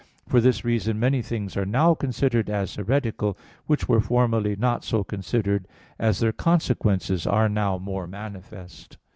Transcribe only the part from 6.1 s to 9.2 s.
their consequences are now more manifest.